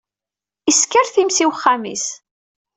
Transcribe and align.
Issekker 0.69 1.07
times 1.13 1.37
i 1.43 1.45
wexxam-is. 1.49 2.05